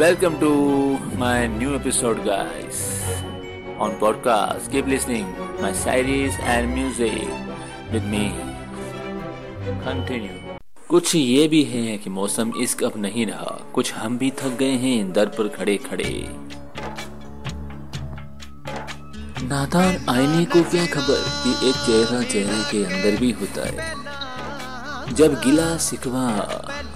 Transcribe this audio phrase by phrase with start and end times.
[0.00, 0.50] Welcome to
[1.18, 2.78] my new episode, guys.
[3.78, 5.26] On podcast, keep listening
[5.60, 7.28] my series and music
[7.92, 8.22] with me.
[9.84, 10.38] Continue.
[10.88, 14.76] कुछ ये भी है कि मौसम इश्क अब नहीं रहा कुछ हम भी थक गए
[14.86, 16.10] हैं दर पर खड़े खड़े
[19.44, 25.40] नादान आईने को क्या खबर कि एक चेहरा चेहरे के अंदर भी होता है जब
[25.44, 26.28] गिला सिकवा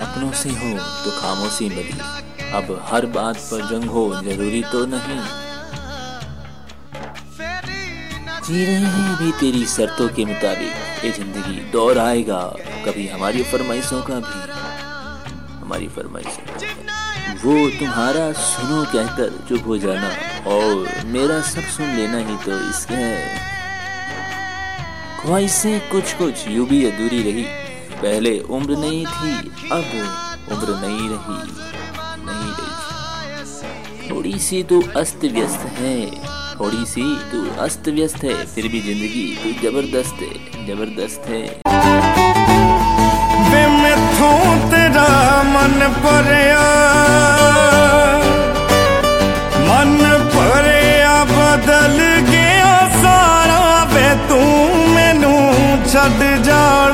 [0.05, 5.21] अपनों से हो तो खामोशी मिली अब हर बात पर जंग हो ज़रूरी तो नहीं।
[8.47, 12.41] जी रहे हैं अभी तेरी शर्तों के मुताबिक। ये ज़िंदगी दौर आएगा,
[12.87, 14.41] कभी हमारी फरमाइशों का भी।
[15.57, 16.43] हमारी फरमाइशों
[17.45, 20.11] वो तुम्हारा सुनो कहकर चुप हो जाना।
[20.49, 23.43] और मेरा सब सुन लेना ही तो इसके है।
[25.21, 27.45] ख्वाहिशें कुछ कुछ यूँ भी अधूरी रही।
[27.97, 29.33] पहले उम्र नहीं थी,
[29.73, 31.84] अब उम्र नहीं रही नहीं रही।
[34.25, 35.97] थोड़ी सी तू अस्त व्यस्त है
[36.59, 41.43] थोड़ी सी तू अस्त व्यस्त है, फिर भी ज़िंदगी तू ज़बरदस्त है ज़बरदस्त है।
[44.71, 45.11] तेरा
[45.51, 46.65] मन परया
[49.69, 49.93] मन
[50.35, 51.99] परया बदल
[52.31, 54.41] गया सारा, वे तू
[54.95, 55.37] मैनू
[55.87, 56.94] छद जाड़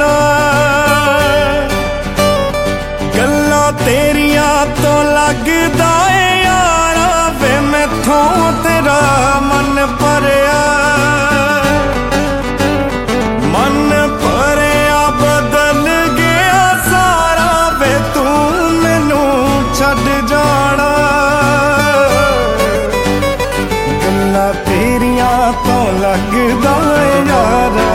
[26.41, 27.89] ਲੱਗਦਾ ਏ ਯਾਰਾ।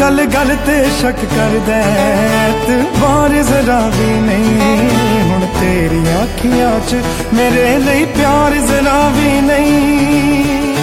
[0.00, 1.80] ਗੱਲ ਗੱਲ ਤੇ ਸ਼ੱਕ ਕਰਦਾ
[2.66, 4.90] ਤੇ ਬਾਰ ਜ਼ਰਾ ਵੀ ਨਹੀਂ,
[5.22, 7.02] ਹੁਣ ਤੇਰੀਆਂ ਅੱਖੀਆਂ 'ਚ
[7.34, 10.73] ਮੇਰੇ ਲਈ ਪਿਆਰ ਜ਼ਰਾ ਵੀ ਨਹੀਂ।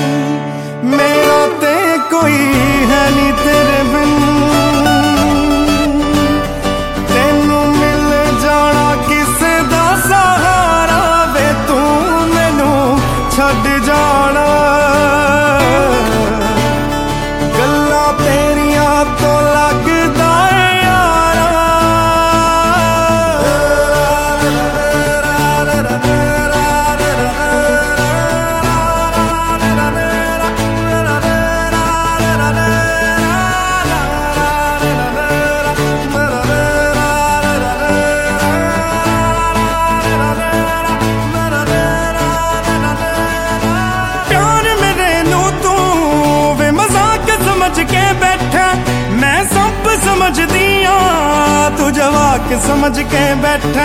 [52.61, 53.85] ਸਮਝ ਕੇ ਬੈਠਾ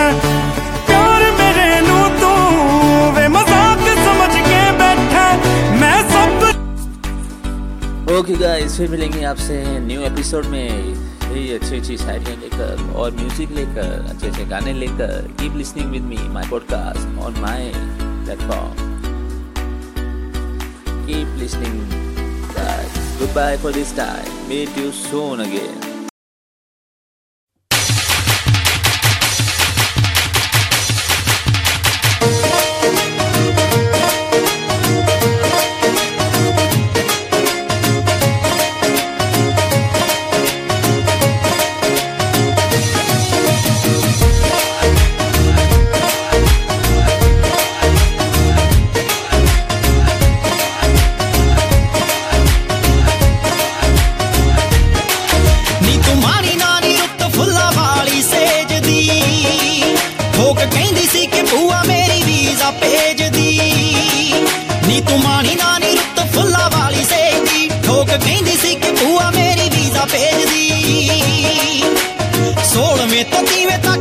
[0.88, 5.24] ਪਿਆਰ ਮੇਰੇ ਨੂੰ ਤੂੰ ਵੇ ਮਜ਼ਾਕ ਸਮਝ ਕੇ ਬੈਠਾ
[5.80, 6.30] ਮੈਂ ਸਭ
[8.14, 13.52] ओके गाइस फिर मिलेंगे आपसे न्यू एपिसोड में यही अच्छी अच्छी शायरियाँ लेकर और म्यूजिक
[13.52, 18.74] लेकर अच्छे अच्छे गाने लेकर keep listening with me my podcast on my platform
[21.08, 21.96] keep listening
[22.52, 25.85] guys goodbye for this time meet you soon again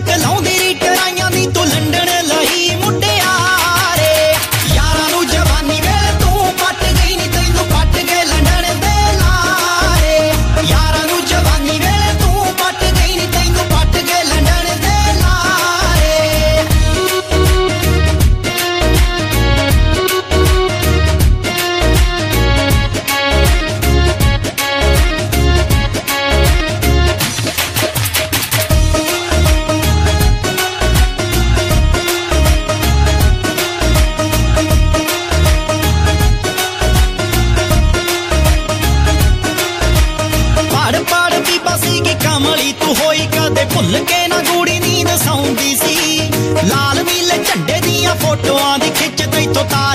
[0.03, 0.44] 跟老
[42.80, 46.18] ਤੂੰ ਹੋਈ ਕਦੇ ਭੁੱਲ ਕੇ ਨਾ ਗੂੜੀ ਨੀਂਦ ਸੌਂਦੀ ਸੀ।
[46.68, 49.94] ਲਾਲ ਨੀਲੇ ਝੰਡੇ ਦੀਆਂ ਫੋਟੋਆਂ ਦੀ ਖਿੱਚ ਤੈਥੋਂ ਤਾਰ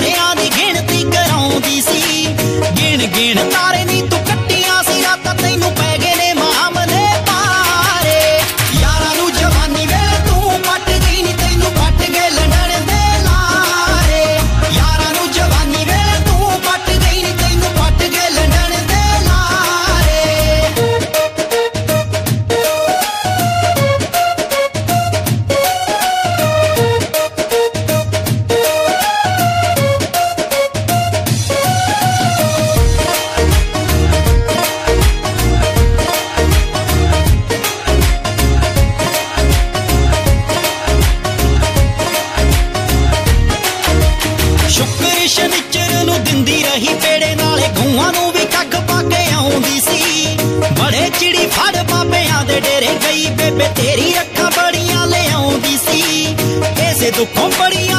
[57.17, 57.90] दुखों पड़ी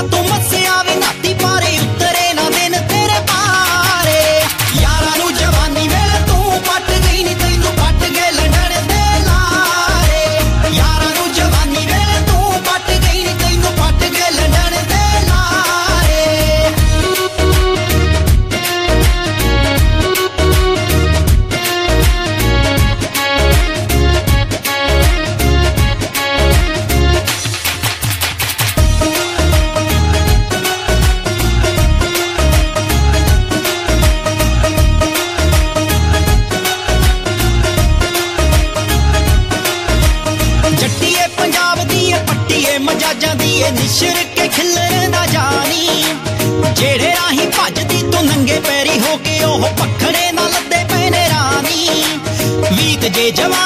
[53.34, 53.61] lleva